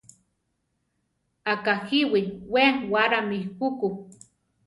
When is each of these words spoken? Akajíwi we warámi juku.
Akajíwi 1.53 2.21
we 2.51 2.63
warámi 2.91 3.37
juku. 3.57 3.87